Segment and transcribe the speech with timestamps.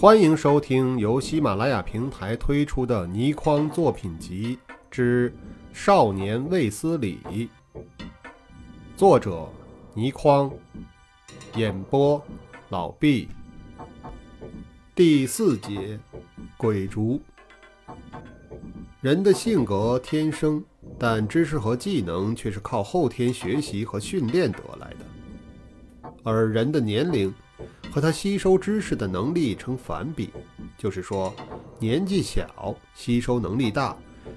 [0.00, 4.56] 欢迎收听由喜马拉雅平台推出的倪匡作品集
[4.88, 5.28] 之
[5.72, 7.18] 《少年卫斯理》，
[8.96, 9.48] 作者
[9.94, 10.52] 倪匡，
[11.56, 12.22] 演播
[12.68, 13.28] 老毕。
[14.94, 15.98] 第四节，
[16.56, 17.20] 鬼卒。
[19.00, 20.64] 人的性格天生，
[20.96, 27.34] 但知识和技能却是靠后天学习和训练得来的，而人的年龄。
[27.90, 30.30] 和他吸收知识的能力成反比，
[30.76, 31.34] 就是说，
[31.78, 33.96] 年纪小吸收能力大，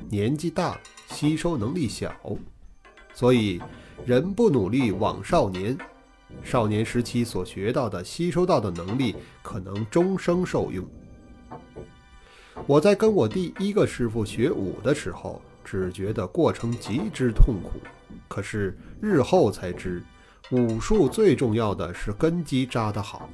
[0.10, 2.12] 年纪大吸收能力小。
[3.14, 3.62] 所以，
[4.06, 5.78] 人不努力枉少年。
[6.44, 10.88] 少年时期所学到的、吸收到的能力，可能终生受用。
[12.66, 17.82] 我在跟我第一个师傅学武的时候，只觉得过程极之痛苦，
[18.30, 20.02] 可是日后才知。
[20.52, 23.30] 武术最重要的是根基扎得好，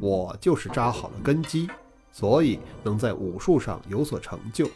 [0.00, 1.68] 我就是扎好了根基，
[2.10, 4.66] 所以能在武术上有所成就。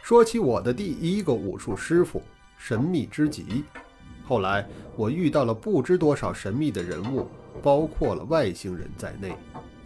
[0.00, 2.22] 说起我的第一个武术师傅，
[2.56, 3.64] 神秘之极。
[4.24, 7.26] 后来我遇到了不知多少神秘的人物，
[7.60, 9.34] 包括了外星人在内，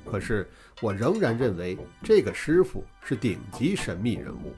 [0.04, 0.46] 可是
[0.82, 4.52] 我仍然认为这个师傅是顶级神秘人物。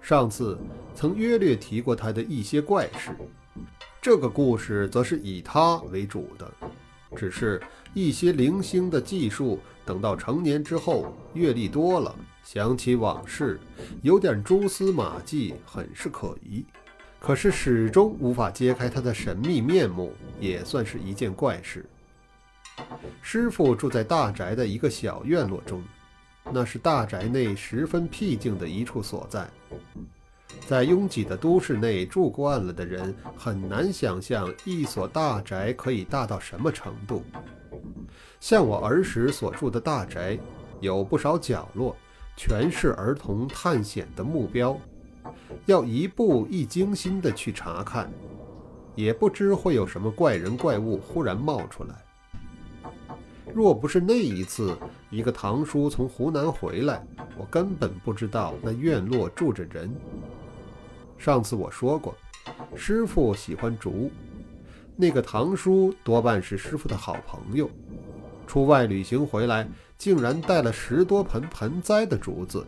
[0.00, 0.58] 上次
[0.94, 3.10] 曾约略提过他的一些怪事。
[4.08, 6.50] 这个故事则是以他为主的，
[7.14, 7.60] 只是
[7.92, 13.60] 一些零星的技术，等到成年之后，阅历多了，想起往事，
[14.00, 16.64] 有点蛛丝马迹，很是可疑。
[17.20, 21.84] 可是始终无法揭开他的神秘面目，也算是一件怪事。
[23.20, 25.84] 师傅住在大宅的一个小院落中，
[26.50, 29.46] 那是大宅内十分僻静的一处所在。
[30.66, 37.22] 在拥挤的都市内住惯了的人，很难想象一所大宅可以大到什么程度。
[38.40, 40.38] 像我儿时所住的大宅，
[40.80, 41.96] 有不少角落，
[42.36, 44.78] 全是儿童探险的目标，
[45.66, 48.10] 要一步一惊心地去查看，
[48.94, 51.94] 也不知会有什么怪人怪物忽然冒出来。
[53.54, 54.76] 若不是那一次，
[55.08, 57.02] 一个堂叔从湖南回来，
[57.38, 59.90] 我根本不知道那院落住着人。
[61.18, 62.16] 上次我说过，
[62.76, 64.10] 师傅喜欢竹，
[64.96, 67.68] 那个堂叔多半是师傅的好朋友。
[68.46, 69.68] 出外旅行回来，
[69.98, 72.64] 竟然带了十多盆盆栽的竹子，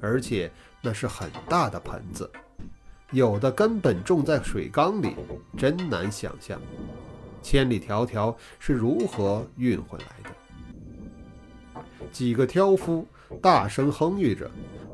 [0.00, 0.50] 而且
[0.82, 2.28] 那是很大的盆子，
[3.12, 5.14] 有的根本种在水缸里，
[5.56, 6.60] 真难想象，
[7.42, 11.76] 千里迢迢是如何运回来的。
[12.10, 13.06] 几个挑夫
[13.40, 14.50] 大声哼吁着。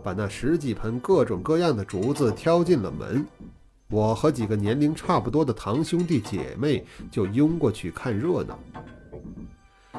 [0.06, 3.26] 把那十几盆各种各样的竹子挑进了门，
[3.90, 8.56] 我和几个年龄差不多的堂兄弟姐妹就拥过去看热闹。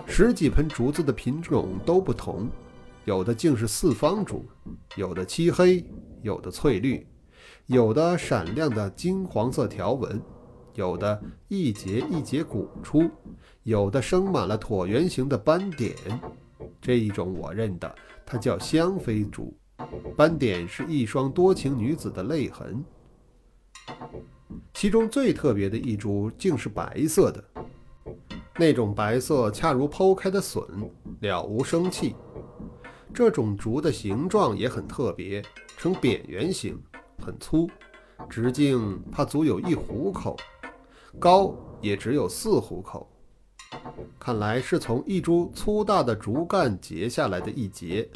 [0.05, 2.47] 十几盆竹子的品种都不同，
[3.03, 4.45] 有的竟是四方竹，
[4.95, 5.85] 有的漆黑，
[6.21, 7.05] 有的翠绿，
[7.65, 10.21] 有的闪亮的金黄色条纹，
[10.75, 13.11] 有的一节一节鼓出，
[13.63, 15.93] 有的生满了椭圆形的斑点。
[16.79, 17.93] 这一种我认得，
[18.25, 19.53] 它叫香妃竹。
[20.15, 22.83] 斑点是一双多情女子的泪痕，
[24.73, 27.43] 其中最特别的一株竟是白色的，
[28.57, 30.63] 那种白色恰如剖开的笋，
[31.19, 32.15] 了无生气。
[33.13, 35.43] 这种竹的形状也很特别，
[35.77, 36.79] 呈扁圆形，
[37.23, 37.69] 很粗，
[38.29, 40.35] 直径怕足有一虎口，
[41.19, 43.07] 高也只有四虎口。
[44.19, 48.09] 看来是从一株粗大的竹干截下来的一截。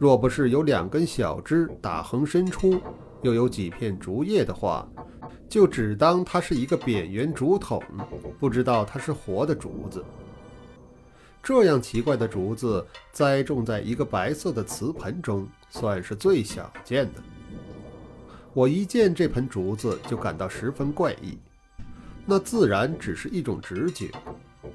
[0.00, 2.80] 若不是有两根小枝打横伸出，
[3.20, 4.88] 又有几片竹叶的话，
[5.46, 7.82] 就只当它是一个扁圆竹筒，
[8.38, 10.02] 不知道它是活的竹子。
[11.42, 17.22] 这样奇怪的竹子栽种在一个白色的瓷盆中，算是最少见的。
[18.54, 21.38] 我一见这盆竹子就感到十分怪异，
[22.24, 24.10] 那自然只是一种直觉，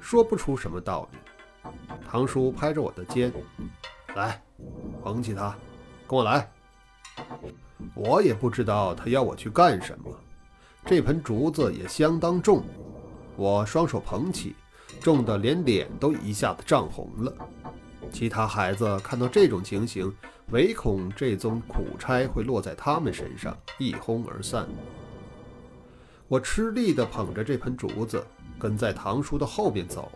[0.00, 1.68] 说不出什么道理。
[2.08, 3.32] 堂叔拍着我的肩，
[4.14, 4.40] 来。
[5.02, 5.54] 捧起它，
[6.06, 6.50] 跟我来。
[7.94, 10.10] 我也不知道他要我去干什么。
[10.84, 12.62] 这盆竹子也相当重，
[13.36, 14.54] 我双手捧起，
[15.00, 17.32] 重得连脸都一下子涨红了。
[18.12, 20.14] 其他孩子看到这种情形，
[20.50, 24.68] 唯恐这宗苦差会落在他们身上，一哄而散。
[26.28, 28.24] 我吃力地捧着这盆竹子，
[28.58, 30.10] 跟在堂叔的后边走。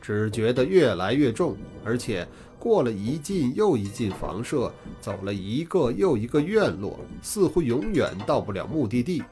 [0.00, 2.26] 只觉得越来越重，而且
[2.58, 9.22] 过了一进又一进房舍，走了一个又一个院落，似乎永远到不了目的地。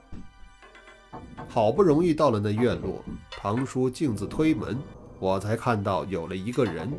[1.48, 4.78] 好不容易到了那院落，堂叔径自推门，
[5.18, 6.92] 我才看到有了一个人，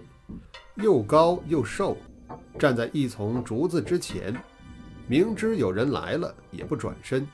[0.75, 1.95] 又高又瘦，
[2.57, 4.35] 站在一丛竹子之前，
[5.07, 7.27] 明知有人来了也不转身。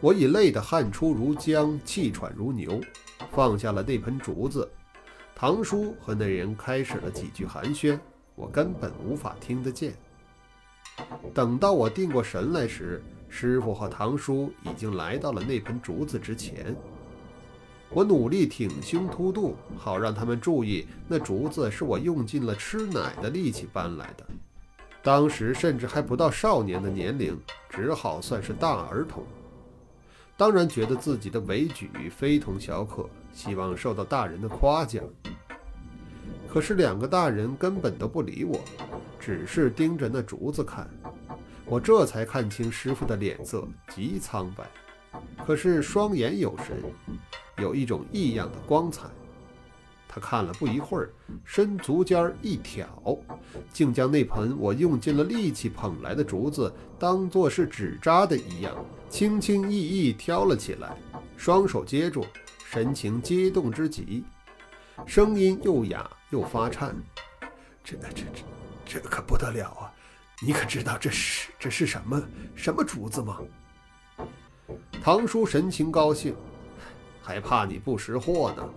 [0.00, 2.78] 我已累得汗出如浆，气喘如牛，
[3.32, 4.68] 放下了那盆竹子。
[5.34, 7.98] 唐叔和那人开始了几句寒暄，
[8.36, 9.92] 我根本无法听得见。
[11.34, 16.74] 等到我定过神来时，师傅和唐叔已经来到了那盆竹子之前。
[17.90, 24.24] 我努力挺胸凸肚，好让他们注意，那竹子是我用尽了吃奶的力气搬来的。
[25.02, 27.36] 当时甚至还不到少年的年龄，
[27.68, 29.24] 只好算是大儿童。
[30.36, 35.04] 当然觉得自己的伟举非同小可，希望受到大人的夸奖。
[36.48, 38.60] 可是两个大人根本都不理我，
[39.18, 40.88] 只是盯着那竹子看。
[41.66, 44.64] 我这才看清师傅的脸色极苍白，
[45.44, 46.76] 可是双眼有神。
[47.58, 49.06] 有一种异样的光彩。
[50.08, 51.10] 他看了不一会儿，
[51.44, 53.18] 伸足尖一挑，
[53.72, 58.72] 竟将那盆我用尽了力气捧来的竹子当作是纸扎的一样，
[59.08, 60.96] 轻轻易易挑了起来，
[61.36, 62.24] 双手接住，
[62.74, 64.24] 神情激动之极，
[65.06, 66.92] 声音又哑又发颤
[67.84, 68.24] ：“这、这、
[68.84, 69.94] 这、这可不得了啊！
[70.44, 72.20] 你可知道这是这是什么
[72.56, 73.38] 什么竹子吗？”
[75.00, 76.34] 唐叔神情高兴。
[77.22, 78.68] 还怕你不识货呢？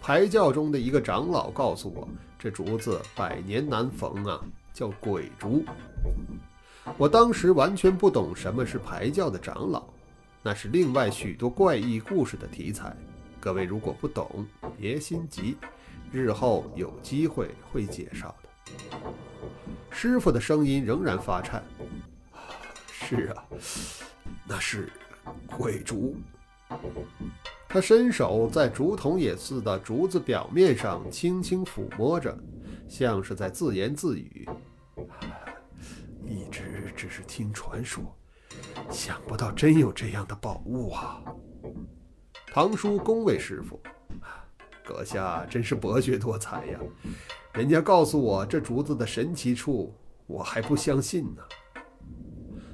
[0.00, 2.08] 排教中的一个长老告诉我，
[2.38, 4.40] 这竹子百年难逢啊，
[4.72, 5.64] 叫鬼竹。
[6.96, 9.82] 我当时完全不懂什么是排教的长老，
[10.40, 12.96] 那是另外许多怪异故事的题材。
[13.44, 15.58] 各位如果不懂，别心急，
[16.10, 18.48] 日后有机会会介绍的。
[19.90, 21.62] 师傅的声音仍然发颤。
[22.90, 23.44] 是啊，
[24.48, 24.90] 那是
[25.58, 26.16] 鬼竹。
[27.68, 32.34] 他伸手在竹筒也似的竹子表面上轻轻抚摸着，
[32.88, 34.48] 像是在自言自语
[36.26, 38.02] ：“一直只是听传说，
[38.90, 41.22] 想不到真有这样的宝物啊！”
[42.54, 43.80] 唐叔恭维师傅
[44.86, 46.78] ：“阁下真是博学多才呀！
[47.52, 49.92] 人家告诉我这竹子的神奇处，
[50.28, 51.42] 我还不相信呢。”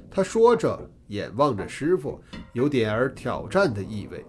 [0.07, 2.21] 他说着，眼望着师傅，
[2.53, 4.23] 有点儿挑战的意味。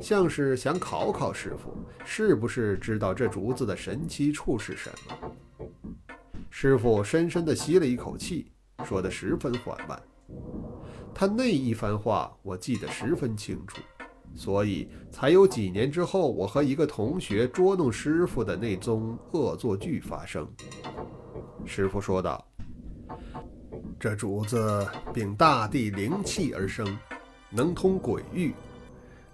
[0.00, 5.66] 像是想考考师傅，是不是知道这竹子的神奇处是什么？
[6.50, 8.52] 师傅深深地吸了一口气，
[8.84, 10.00] 说得十分缓慢。
[11.12, 13.80] 他那一番话我记得十分清楚，
[14.34, 20.48] 所以才有几年之后我和一个同学捉弄师傅的那宗恶作剧发生。
[21.64, 22.44] 师傅说道
[23.98, 26.86] ：“这竹子秉大地灵气而生，
[27.50, 28.52] 能通鬼域。”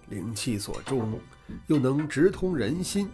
[0.09, 1.19] 灵气所中，
[1.67, 3.09] 又能直通人心。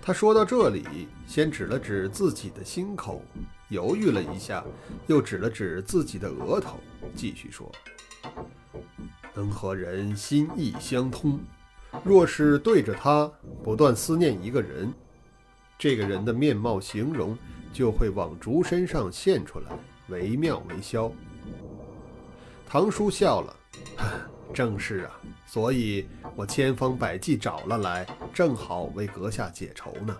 [0.00, 3.20] 他说到这里，先指了指自己的心口，
[3.68, 4.64] 犹豫了一下，
[5.08, 6.78] 又指了指自己的额头，
[7.16, 7.70] 继续说
[9.34, 11.40] ：“能和人心意相通。
[12.04, 13.30] 若是对着他
[13.62, 14.92] 不断思念一个人，
[15.78, 17.36] 这个人的面貌形容
[17.72, 19.70] 就会往竹身上现出来，
[20.08, 21.10] 惟妙惟肖。”
[22.66, 23.56] 唐叔笑了。
[24.52, 25.10] 正是啊，
[25.46, 26.06] 所以
[26.36, 30.14] 我千方百计找了来，正好为阁下解愁呢。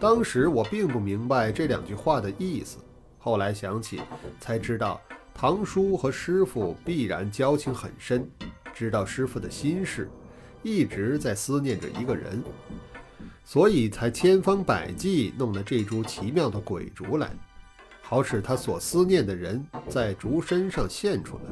[0.00, 2.78] 当时我并不明白这两句话的意思，
[3.18, 4.00] 后来想起
[4.40, 4.98] 才知道，
[5.34, 8.26] 堂叔和师傅必然交情很深，
[8.72, 10.08] 知道师傅的心事，
[10.62, 12.42] 一直在思念着一个人，
[13.44, 17.30] 所以才千方百计弄了这株奇妙的鬼竹来，
[18.00, 21.42] 好使他所思念的人在竹身上现出来。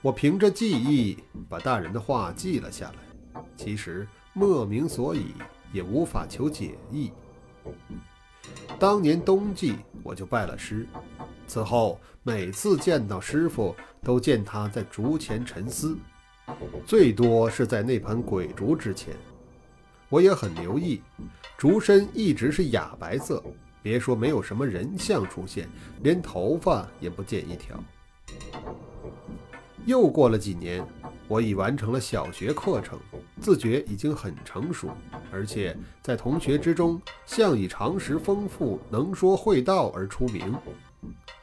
[0.00, 5.26] 我凭着记忆把大人的话记了下来，其实莫名所以，
[5.72, 7.12] 也无法求解意。
[8.78, 10.86] 当年冬季我就拜了师，
[11.46, 15.94] 此后每次见到师傅，都见他在竹前沉思，
[16.86, 19.14] 最多是在那盆鬼竹之前。
[20.08, 21.02] 我也很留意，
[21.58, 23.44] 竹身一直是哑白色，
[23.82, 25.68] 别说没有什么人像出现，
[26.02, 27.78] 连头发也不见一条。
[29.84, 30.82] 又过了几年，
[31.28, 32.98] 我已完成了小学课程，
[33.38, 34.88] 自觉已经很成熟，
[35.30, 40.54] 而且在同学之中，像以常识丰富、能说会道而出名。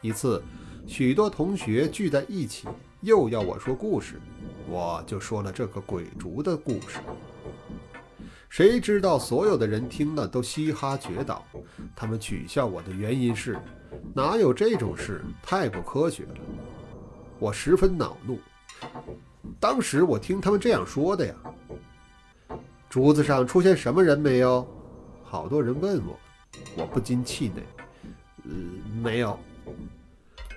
[0.02, 0.44] 一次，
[0.92, 2.68] 许多同学聚在一起，
[3.00, 4.20] 又要我说故事，
[4.68, 7.00] 我就说了这个鬼竹的故事。
[8.50, 11.46] 谁知道所有的人听了都嘻哈绝倒，
[11.96, 13.58] 他们取笑我的原因是：
[14.14, 15.24] 哪有这种事？
[15.42, 16.36] 太不科学了。
[17.40, 18.38] 我十分恼怒。
[19.62, 21.34] 当时我听他们这样说的呀，
[22.90, 24.68] 竹子上出现什么人没有？
[25.24, 26.20] 好多人问我，
[26.76, 27.64] 我不禁气馁。
[28.44, 28.52] 呃，
[29.02, 29.40] 没有。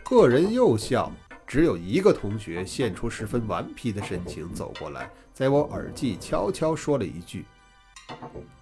[0.05, 1.11] 个人又笑，
[1.47, 7.47] 只有一个同学现出十分顽皮的神情，走过来，在我耳际悄悄说了一句：“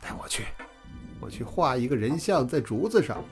[0.00, 0.44] 带我去，
[1.18, 3.22] 我去画一个人像在竹子上。”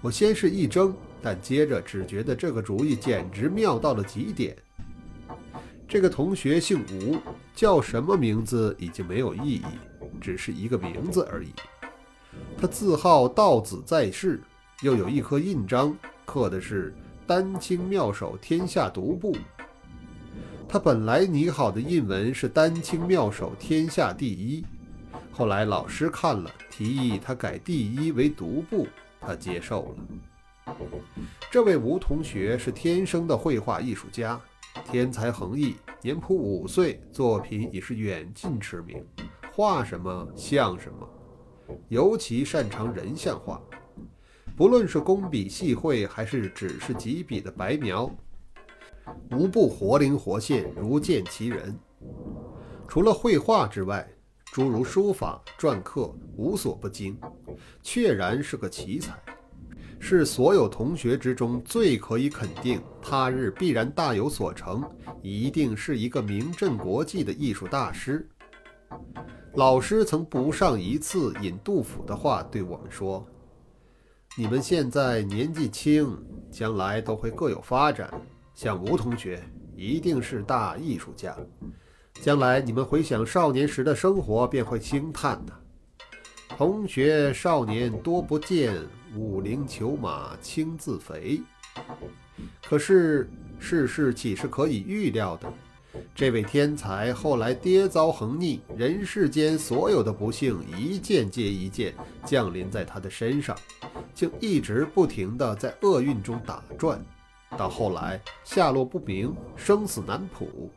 [0.00, 4.56] 我先是一怔，但接着只觉得这个主意简直妙到了极点。
[5.88, 7.18] 这个同学姓吴，
[7.54, 9.62] 叫什么名字已经没有意义，
[10.20, 11.52] 只是一个名字而已。
[12.56, 14.40] 他字号道子在世，
[14.82, 16.94] 又有一颗印章，刻的是
[17.26, 19.36] “丹青妙手天下独步”。
[20.68, 24.64] 他本来拟好的印文是“丹青妙手天下第一”，
[25.30, 28.86] 后来老师看了，提议他改“第一”为“独步”，
[29.20, 29.94] 他接受
[30.66, 30.74] 了。
[31.50, 34.40] 这位吴同学是天生的绘画艺术家。
[34.90, 39.04] 天才横溢，年甫五岁，作品已是远近驰名，
[39.52, 41.06] 画什么像什么，
[41.88, 43.60] 尤其擅长人像画。
[44.62, 48.08] 不论是工笔细绘，还是只是几笔的白描，
[49.32, 51.76] 无不活灵活现，如见其人。
[52.86, 54.08] 除了绘画之外，
[54.52, 57.18] 诸如书法、篆刻，无所不精，
[57.82, 59.20] 确然是个奇才。
[59.98, 64.88] 是所有同学之中最可以肯定，他日必然大有所成，
[65.22, 68.28] 一定是一个名震国际的艺术大师。
[69.54, 73.26] 老师曾不上一次引杜甫的话对我们说
[74.34, 76.16] ：“你们现在年纪轻，
[76.50, 78.10] 将来都会各有发展。
[78.54, 79.42] 像吴同学，
[79.76, 81.36] 一定是大艺术家。
[82.14, 85.52] 将来你们回想少年时的生活，便会惊叹的。
[86.48, 88.74] 同学少年多不见。”
[89.14, 91.42] 五陵裘马轻自肥。
[92.66, 95.52] 可是世事岂是可以预料的？
[96.14, 101.94] 这位天才后来跌遭横逆，人世间所有的不幸一件接一件
[102.24, 103.56] 降临在他的身上，
[104.14, 107.02] 竟一直不停地在厄运中打转，
[107.56, 110.70] 到后来下落不明，生死难卜，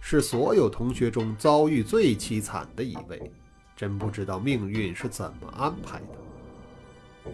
[0.00, 3.30] 是所有同学中遭遇最凄惨的一位。
[3.76, 7.30] 真不知道命运是怎么安排的。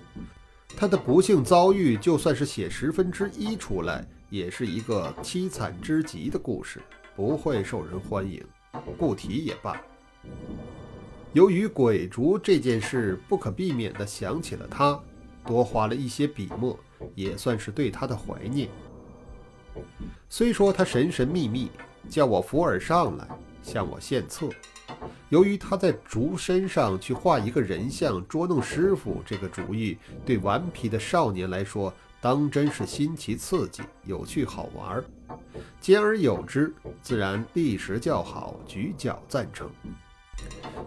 [0.77, 6.81] 他的不幸遭遇，就算是写十分之一出来，也是一个凄惨之极的故事，
[7.21, 8.43] 不会受人欢迎，
[8.97, 9.79] 不提也罢。
[11.35, 14.99] 由于鬼竹这件事，不可避免地想起了他，
[15.45, 16.81] 多花了一些笔墨，
[17.15, 18.71] 也算是对他的怀念。
[20.31, 21.71] 虽说他神神秘秘，
[22.09, 23.29] 叫我扶耳上来，
[23.63, 24.49] 向我献策。
[25.29, 35.03] 由于他在竹身上去画一个人像捉弄师傅，这个主意对顽皮的少年来说，当真是新奇刺激、有趣好玩。
[35.81, 39.71] 兼而有之，自然立时叫好，举脚赞成。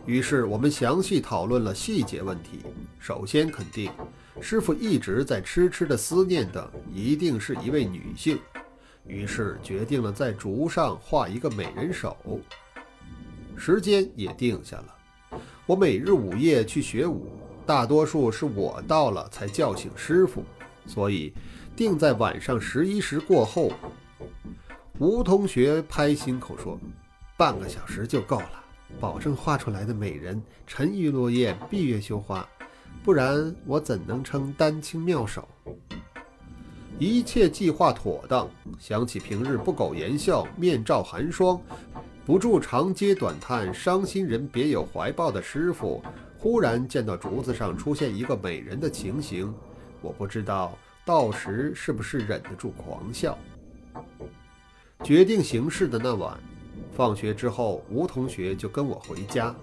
[0.06, 2.60] 于是我们详细讨论了细节问题。
[3.00, 3.92] 首先肯定，
[4.42, 8.40] 师傅一直在痴痴地思念的，一定是一位女性。
[9.08, 12.16] 于是决定了在竹上画一个美人手。
[13.56, 17.32] 时间也定下了，我每日午夜去学舞，
[17.66, 20.44] 大多数是我到了才叫醒师傅，
[20.86, 21.34] 所以
[21.76, 23.72] 定在晚上十一时过后。
[25.00, 26.80] 吴同学拍心口说
[27.36, 28.64] ：“半个小时就够了，
[29.00, 32.48] 保证画出来的美人沉鱼落雁、闭月羞花，
[33.04, 35.48] 不然我怎能称丹青妙手？”
[37.00, 38.48] 一切计划妥当，
[38.80, 41.60] 想起平日不苟言笑、面罩寒霜。
[42.24, 46.02] 不住长嗟短叹，伤心人别有怀抱的师傅，
[46.38, 49.54] 忽然见到竹子上出现一个美人的情形，
[50.04, 53.36] 我不知道到时是不是忍得住狂笑。
[55.04, 56.38] 决定行事的那晚，
[56.96, 59.56] 放学之后，吴同学就跟我回家，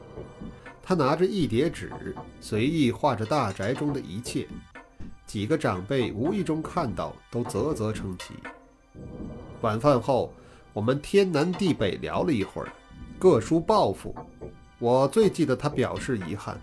[0.82, 1.92] 他拿着一叠纸，
[2.40, 4.49] 随意画着大宅中的一切。
[5.26, 8.35] 几个长辈无意中看到，都啧啧称奇。
[9.61, 10.32] 晚饭后。
[10.73, 12.68] 我们天南地北聊了一会儿，
[13.18, 14.14] 各抒抱负。
[14.78, 16.61] 我最记得他表示遗憾：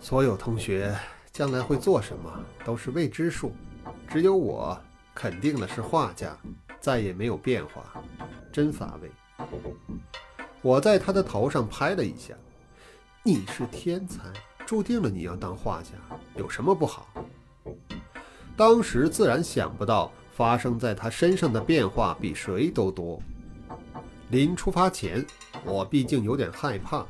[0.00, 0.96] 所有同学
[1.32, 3.52] 将来会做什么都是未知数，
[4.08, 4.80] 只有我
[5.14, 6.36] 肯定了是画家，
[6.80, 8.02] 再也没有变化，
[8.52, 9.10] 真乏味。
[10.62, 12.34] 我在他的头上拍了一下
[13.22, 14.24] ：“你是天才，
[14.66, 15.90] 注定了你要当画家，
[16.36, 17.08] 有什么不好？”
[18.56, 20.10] 当时自然想不到。
[20.32, 23.20] 发生在他身上的变化比谁都多。
[24.30, 25.22] 临出发前，
[25.66, 27.04] 我毕竟有点害怕，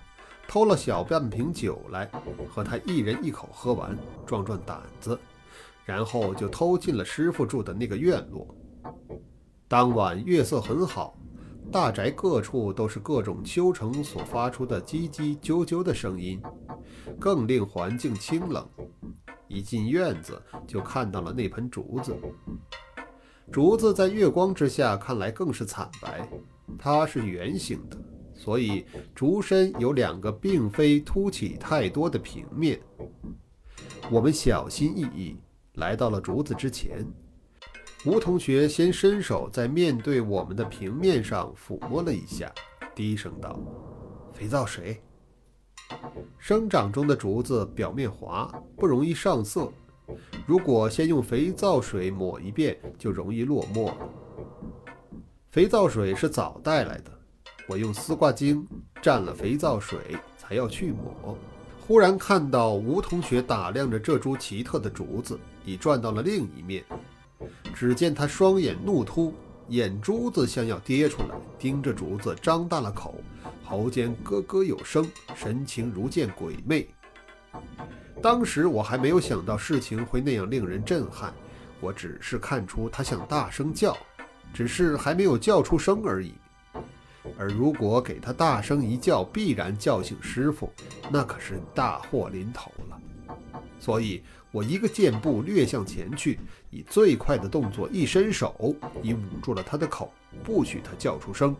[0.50, 2.11] 偷了小半瓶酒来，
[2.49, 5.16] 和他一人一口喝完，壮壮胆子，
[5.85, 8.52] 然后就偷进了师傅住的那个院落。
[9.69, 11.16] 当晚月色很好，
[11.71, 16.42] 大宅各处都是各种秋虫所发出的叽叽啾啾的声音，
[17.16, 18.69] 更令环境清冷。
[19.47, 22.16] 一进院子，就看到了那盆竹子。
[23.52, 26.28] 竹子在月光之下看来更是惨白，
[26.76, 27.97] 它是圆形的，
[28.40, 32.80] 所以竹身有两个并非凸起太多的平面。
[34.11, 35.37] 我们小心翼翼
[35.75, 37.04] 来到了竹子之前。
[38.06, 42.50] 吴同学先伸手在面对我们的平面上抚摸了一下，
[42.94, 43.61] 低声道
[44.32, 44.99] ：“肥皂水。”
[46.38, 49.70] 生长中的竹子表面滑，不容易上色。
[50.47, 53.94] 如果先用肥皂水抹一遍，就容易落墨。
[55.50, 57.19] 肥皂水是早带来的，
[57.70, 58.66] 我用丝瓜精
[59.00, 61.38] 蘸了肥皂水，才要去抹。
[61.86, 66.84] 忽然看到吴同学打量着这株奇特的竹子，已转到了另一面。
[67.72, 69.32] 只见他双眼怒突，
[69.68, 73.14] 眼珠子像要跌出来，盯着竹子，张大了口，
[73.64, 76.88] 喉间咯咯有声，神情如见鬼魅。
[78.20, 81.32] 当时我还没有想到事情会那样令人震撼，
[81.80, 83.96] 我只是看出他想大声叫，
[84.52, 86.34] 只是还没有叫出声而已。
[87.38, 90.72] 而如果给他大声一叫，必然叫醒师傅，
[91.10, 93.00] 那可是大祸临头了。
[93.78, 94.22] 所以。
[94.52, 100.12] 我一个箭步掠向前去，以最快的动作一伸手，已捂住了他的口，
[100.42, 101.54] 不许他叫出声。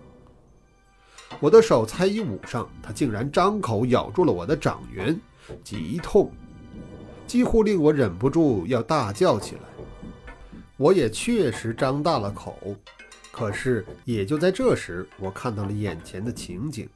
[1.39, 5.17] 我的手才一捂上，他竟然张口咬住了我的掌缘，
[5.63, 6.33] 极痛，
[7.29, 9.63] 几乎令我忍不住要大叫起来。
[10.77, 12.59] 我也确实张大了口，
[13.31, 16.89] 可是也就在这时，我看到了眼前的情景，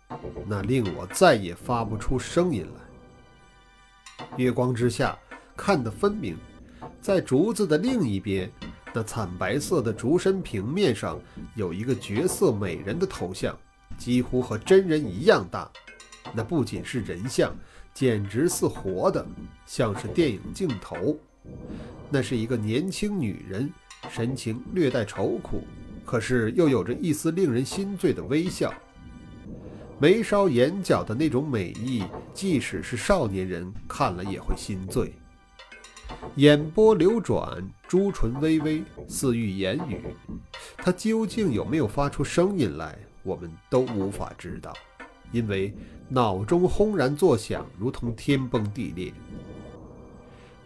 [0.46, 4.26] 那令我再也发不出声音来。
[4.36, 5.18] 月光之下。
[5.56, 6.36] 看得分明，
[7.00, 8.50] 在竹子的另一边，
[8.92, 11.16] 那惨白色的竹身平面上
[11.54, 13.56] 有一个绝色美人的头像，
[13.96, 15.70] 几乎和真人一样大。
[16.32, 17.54] 那不仅是人像，
[17.94, 19.24] 简直似活的，
[19.64, 21.16] 像是电影镜头。
[22.10, 23.72] 那是一个年轻女人，
[24.10, 25.62] 神情略带愁苦，
[26.04, 28.72] 可是又有着一丝令人心醉的微笑。
[29.98, 35.14] 眉梢眼角的那种美意，即使是少年人看了也会心醉。
[36.36, 40.02] 眼波流转，朱唇微微，似欲言语。
[40.76, 44.72] 他究竟有没有发出声音来，我们都无法知道，
[45.32, 45.72] 因为
[46.08, 49.12] 脑中轰然作响，如同天崩地裂。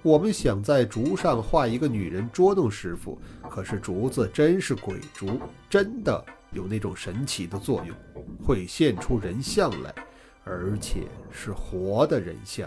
[0.09, 7.95] 我们想在竹上画一个女人捉弄师傅，可是竹子真是鬼竹，真的有那种神奇的作用，
[8.43, 9.95] 会现出人像来，
[10.45, 12.67] 而且是活的人像。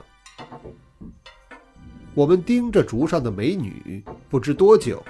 [2.14, 5.04] 我们盯着竹上的美女，不知多久，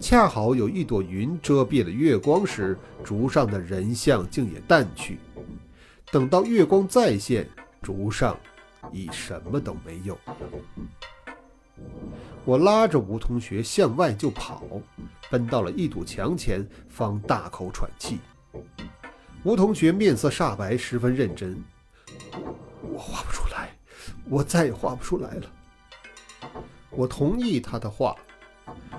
[0.00, 5.20] 恰好有一朵云遮蔽了月光时，竹上的人像竟也淡去。
[6.10, 7.48] 等到月光再现，
[7.80, 8.36] 竹上
[8.90, 10.36] 已什么都没有了。
[12.44, 14.62] 我拉着吴同学向外就跑，
[15.30, 18.18] 奔到了一堵墙前，方大口喘气。
[19.42, 21.62] 吴同学面色煞白，十分认真
[22.80, 23.70] ：“我画不出来，
[24.28, 25.50] 我再也画不出来了。”
[26.90, 28.14] 我同意他的话，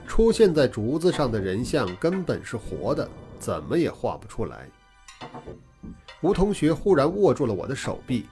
[0.05, 3.09] 出现在竹子上的人像根本是活的，
[3.39, 4.69] 怎么也画不出来。
[6.21, 8.25] 吴同学忽然握住了我的手臂，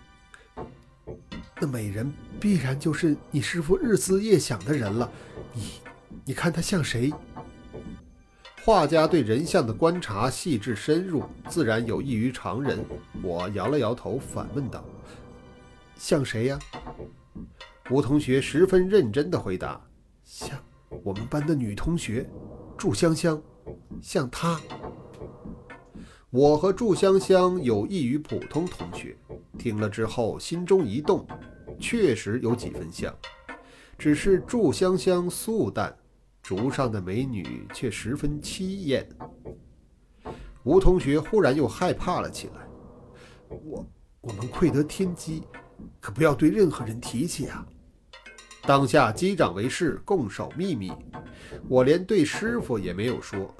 [1.59, 2.11] 那美人
[2.43, 5.09] 必然就是你师傅日思夜想的人了。
[5.53, 5.61] 你，
[6.25, 7.09] 你看他像谁？
[8.65, 12.83] 画家对人像的观察细致深入，自然有异于常人。
[13.21, 14.83] 我摇了摇头，反问道
[15.95, 16.59] ：“像谁呀？”
[17.89, 19.79] 吴同学十分认真地回答
[20.25, 20.59] ：“像
[21.01, 22.29] 我们班的女同学，
[22.77, 23.41] 祝香香，
[24.01, 24.59] 像她。
[26.29, 29.15] 我和祝香香有异于普通同学，
[29.57, 31.25] 听了之后心中一动，
[31.83, 33.13] 确实有几分像，
[33.97, 35.93] 只是祝香香素淡，
[36.41, 39.05] 竹上的美女却十分凄艳。”
[40.63, 42.61] 吴同学忽然又害怕了起来
[43.65, 43.85] ：“我
[44.21, 45.43] 我们愧得天机，
[45.99, 47.67] 可不要对任何人提起啊！”
[48.65, 50.93] 当下击掌为誓，共守秘密。
[51.67, 53.53] 我连对师傅也没有说。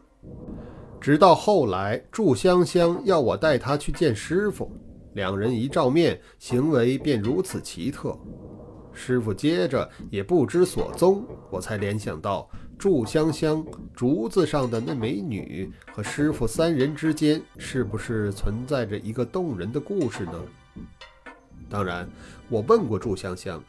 [1.01, 4.71] 直到后来，祝香香要我带她去见师傅，
[5.13, 8.17] 两人一照面，行为便如此奇特。
[8.91, 12.47] 师傅接着也不知所踪，我才联想到
[12.78, 20.39] 祝香香竹子上的那美女和师傅三人之间，是不是存在着一个动人的故事呢？
[21.69, 22.08] 当然，
[22.49, 23.63] 我问过祝香香。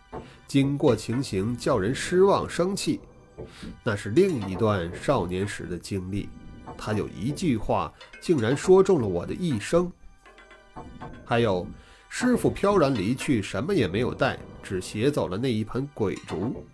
[0.47, 3.01] 经过情形叫人失望生气，
[3.83, 6.29] 那是另一段少年时的经历。
[6.77, 9.91] 他有一句话竟然说中了我的一生。
[11.25, 11.67] 还有，
[12.09, 16.65] 师傅飘然离去，什么也没有带，只携走了那一盆鬼竹。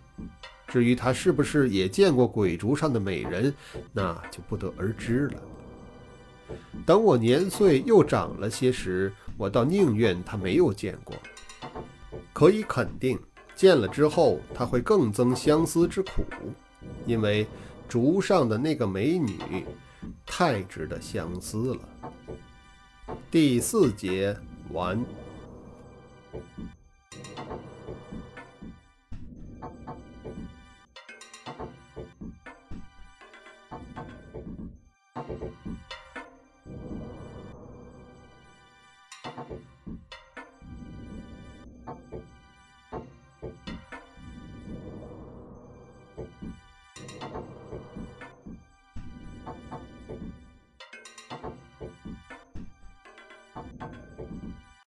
[0.67, 3.53] 至于他是不是也见过鬼竹上的美人，
[3.91, 5.41] 那就不得而知了。
[6.85, 11.15] 等我年岁又长了些时，我倒宁愿他没有见过。
[12.33, 13.19] 可以肯定，
[13.55, 16.23] 见了之后他会更增相思之苦，
[17.05, 17.45] 因为
[17.89, 19.37] 竹上的那个美女
[20.25, 21.79] 太值得相思了。
[23.31, 24.35] 第四节
[24.73, 25.01] 完。